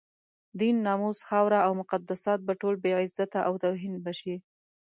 [0.59, 4.35] دين، ناموس، خاوره او مقدسات به ټول بې عزته او توهین به شي.